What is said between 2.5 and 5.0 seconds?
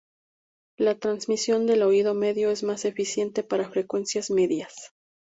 más eficiente para frecuencias medias.